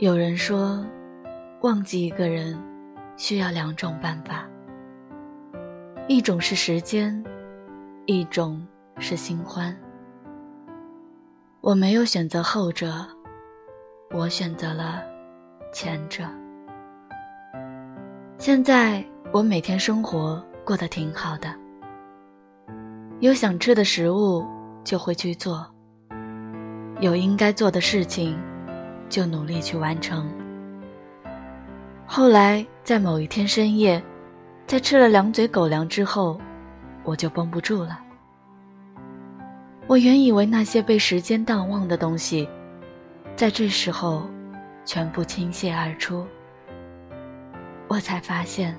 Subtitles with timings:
[0.00, 0.82] 有人说，
[1.60, 2.58] 忘记一个人
[3.18, 4.48] 需要两种办法，
[6.08, 7.22] 一种是时间，
[8.06, 8.66] 一种
[8.98, 9.76] 是新欢。
[11.60, 13.06] 我没有选择后者，
[14.10, 15.02] 我选择了
[15.70, 16.24] 前者。
[18.38, 19.04] 现在
[19.34, 21.54] 我每天生活过得挺好的，
[23.18, 24.46] 有想吃的食物
[24.82, 25.70] 就会去做，
[27.00, 28.34] 有应该做的事情。
[29.10, 30.26] 就努力去完成。
[32.06, 34.02] 后来，在某一天深夜，
[34.66, 36.40] 在吃了两嘴狗粮之后，
[37.04, 38.00] 我就绷不住了。
[39.86, 42.48] 我原以为那些被时间淡忘的东西，
[43.36, 44.28] 在这时候
[44.84, 46.26] 全部倾泻而出。
[47.88, 48.76] 我才发现，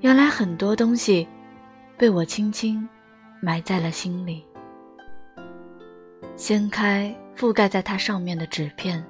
[0.00, 1.26] 原来很多东西
[1.98, 2.88] 被我轻轻
[3.40, 4.44] 埋在了心里。
[6.36, 9.04] 掀开覆盖在它上面的纸片。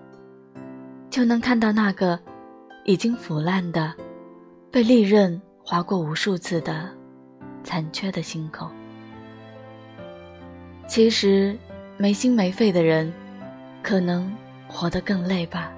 [1.16, 2.20] 就能看到那个
[2.84, 3.90] 已经腐烂的、
[4.70, 6.90] 被利刃划过无数次的
[7.64, 8.70] 残缺的心口。
[10.86, 11.56] 其实，
[11.96, 13.10] 没心没肺的人，
[13.82, 14.30] 可能
[14.68, 15.72] 活得更累吧。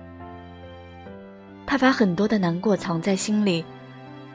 [1.64, 3.64] 他把很多的难过藏在心里，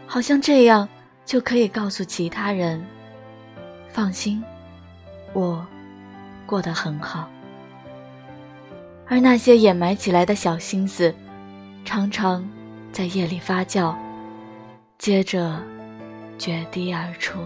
[0.07, 0.87] 好像这样
[1.25, 2.81] 就可以告诉其他人
[3.91, 4.41] ：“放心，
[5.33, 5.67] 我
[6.45, 7.27] 过得很好。”
[9.13, 11.13] 而那些掩埋起来的小心思，
[11.85, 12.43] 常常
[12.91, 13.93] 在夜里发酵，
[14.97, 15.61] 接着
[16.39, 17.37] 决堤而出。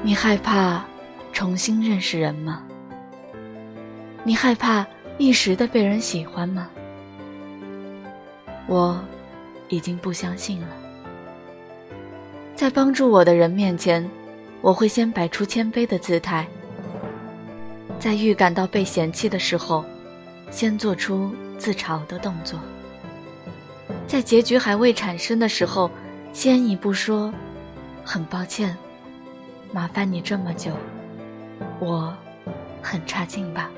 [0.00, 0.84] 你害怕
[1.32, 2.62] 重新认识人吗？
[4.22, 4.86] 你害怕
[5.18, 6.68] 一时的被人喜欢吗？
[8.68, 8.96] 我
[9.68, 10.68] 已经不相信了。
[12.58, 14.04] 在帮助我的人面前，
[14.60, 16.44] 我会先摆出谦卑的姿态；
[18.00, 19.84] 在预感到被嫌弃的时候，
[20.50, 22.58] 先做出自嘲的动作；
[24.08, 25.88] 在结局还未产生的时候，
[26.32, 27.32] 先一步说
[28.04, 28.76] ：“很抱歉，
[29.72, 30.72] 麻烦你这么久，
[31.78, 32.12] 我
[32.82, 33.70] 很差劲吧？”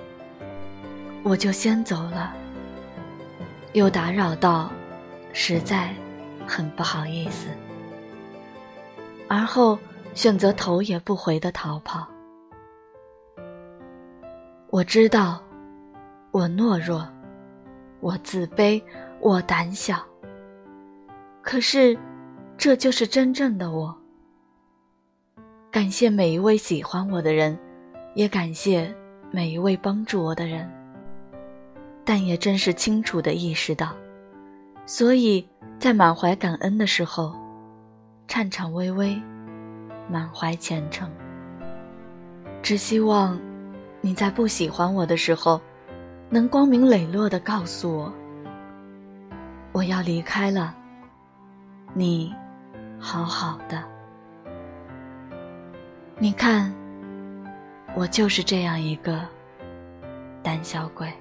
[1.22, 2.32] 我就先走了，
[3.74, 4.72] 又打扰到，
[5.34, 5.94] 实在
[6.46, 7.48] 很不好意思。
[9.32, 9.78] 而后
[10.12, 12.04] 选择头也不回的逃跑。
[14.70, 15.40] 我知道，
[16.32, 17.06] 我懦弱，
[18.00, 18.82] 我自卑，
[19.20, 20.04] 我胆小。
[21.42, 21.96] 可是，
[22.58, 23.96] 这就是真正的我。
[25.70, 27.56] 感谢每一位喜欢我的人，
[28.16, 28.92] 也感谢
[29.30, 30.68] 每一位帮助我的人。
[32.04, 33.94] 但也真是清楚的意识到，
[34.86, 35.48] 所以
[35.78, 37.32] 在满怀感恩的时候。
[38.30, 39.20] 颤颤巍巍，
[40.08, 41.10] 满怀虔诚。
[42.62, 43.36] 只希望
[44.00, 45.60] 你在不喜欢我的时候，
[46.28, 48.14] 能光明磊落的告诉我，
[49.72, 50.72] 我要离开了。
[51.92, 52.32] 你，
[53.00, 53.82] 好好的。
[56.16, 56.72] 你看，
[57.96, 59.26] 我就是这样一个
[60.40, 61.12] 胆小鬼。